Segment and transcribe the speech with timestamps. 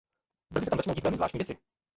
[0.53, 1.57] Brzy se tam začnou dít velmi zvláštní věci.